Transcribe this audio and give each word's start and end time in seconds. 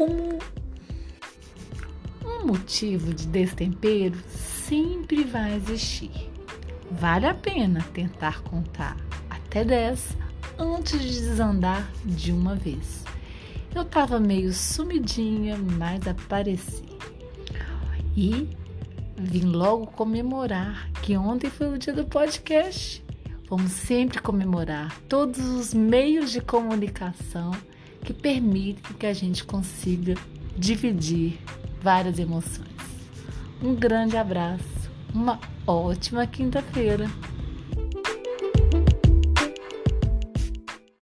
Um, 0.00 0.38
um 2.26 2.46
motivo 2.46 3.12
de 3.12 3.26
destempero 3.26 4.18
sempre 4.26 5.24
vai 5.24 5.54
existir. 5.54 6.10
Vale 6.90 7.26
a 7.26 7.34
pena 7.34 7.86
tentar 7.92 8.40
contar 8.40 8.96
até 9.28 9.62
10 9.62 10.16
antes 10.58 10.98
de 10.98 11.20
desandar 11.20 11.86
de 12.02 12.32
uma 12.32 12.54
vez. 12.54 13.04
Eu 13.74 13.84
tava 13.84 14.18
meio 14.18 14.54
sumidinha, 14.54 15.58
mas 15.58 16.08
apareci. 16.08 16.82
E 18.16 18.48
vim 19.18 19.44
logo 19.44 19.86
comemorar 19.88 20.90
que 21.02 21.14
ontem 21.14 21.50
foi 21.50 21.74
o 21.74 21.78
dia 21.78 21.92
do 21.92 22.06
podcast. 22.06 23.04
Vamos 23.50 23.72
sempre 23.72 24.18
comemorar 24.18 24.98
todos 25.10 25.44
os 25.44 25.74
meios 25.74 26.32
de 26.32 26.40
comunicação 26.40 27.50
que 28.04 28.12
permitem 28.12 28.96
que 28.98 29.06
a 29.06 29.12
gente 29.12 29.44
consiga 29.44 30.14
dividir 30.56 31.38
várias 31.82 32.18
emoções. 32.18 32.68
Um 33.62 33.74
grande 33.74 34.16
abraço, 34.16 34.90
uma 35.14 35.38
ótima 35.66 36.26
quinta-feira. 36.26 37.10